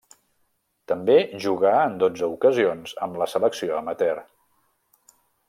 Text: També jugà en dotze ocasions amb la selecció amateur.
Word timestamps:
També 0.91 1.17
jugà 1.43 1.73
en 1.89 1.99
dotze 2.05 2.31
ocasions 2.37 2.97
amb 3.09 3.21
la 3.25 3.29
selecció 3.35 3.77
amateur. 3.83 4.19